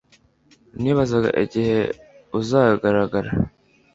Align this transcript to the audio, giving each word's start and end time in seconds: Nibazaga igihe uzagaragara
Nibazaga 0.81 1.29
igihe 1.45 1.79
uzagaragara 2.39 3.31